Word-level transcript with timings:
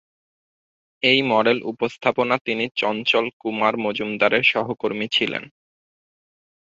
এই 1.03 1.19
মডেল 1.31 1.57
উপস্থাপনা 1.71 2.35
তিনি 2.45 2.65
চঞ্চল 2.75 3.25
কুমার 3.41 3.73
মজুমদারের 3.77 4.43
সহকর্মী 4.43 5.07
ছিলেন। 5.11 5.43